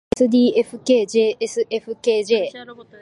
[0.13, 2.95] ｓｄｆｋｊｓｆｋｊ